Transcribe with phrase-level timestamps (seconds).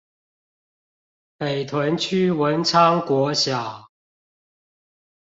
[1.37, 3.91] 北屯區文昌國小